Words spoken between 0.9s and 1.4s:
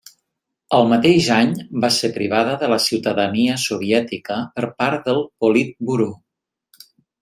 mateix